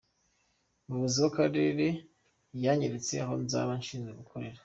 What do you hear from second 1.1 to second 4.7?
w’akarere yanyeretse aho nzaba nshinzwe gukorera.